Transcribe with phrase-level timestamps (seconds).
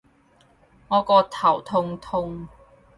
[0.87, 2.47] 我個頭痛痛